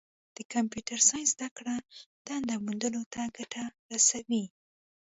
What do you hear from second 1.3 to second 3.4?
زدهکړه دنده موندلو ته